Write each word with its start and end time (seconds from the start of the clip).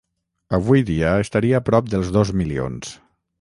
Avui 0.57 0.81
dia 0.87 1.11
estaria 1.25 1.61
prop 1.67 1.93
dels 1.93 2.11
dos 2.17 2.33
milions. 2.41 2.97